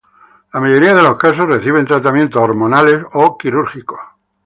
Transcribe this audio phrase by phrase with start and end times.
[0.51, 3.99] La mayoría de los casos reciben tratamientos Hormonales o quirúrgicos.